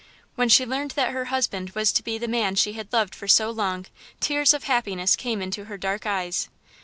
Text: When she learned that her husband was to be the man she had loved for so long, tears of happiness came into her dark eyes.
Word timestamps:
When 0.33 0.49
she 0.49 0.65
learned 0.65 0.89
that 0.97 1.11
her 1.11 1.25
husband 1.25 1.73
was 1.75 1.91
to 1.91 2.01
be 2.01 2.17
the 2.17 2.27
man 2.27 2.55
she 2.55 2.73
had 2.73 2.91
loved 2.91 3.13
for 3.13 3.27
so 3.27 3.51
long, 3.51 3.85
tears 4.19 4.51
of 4.51 4.63
happiness 4.63 5.15
came 5.15 5.43
into 5.43 5.65
her 5.65 5.77
dark 5.77 6.07
eyes. 6.07 6.49